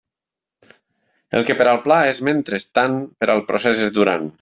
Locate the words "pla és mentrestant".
1.85-3.01